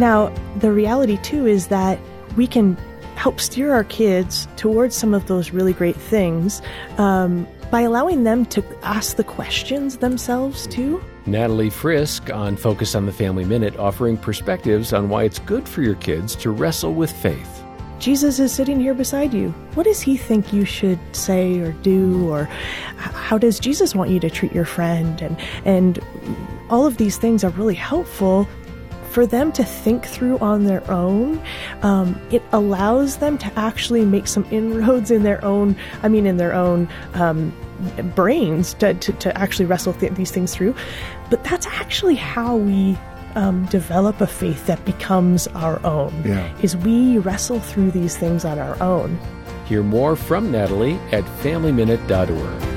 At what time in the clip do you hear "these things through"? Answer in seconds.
40.12-40.74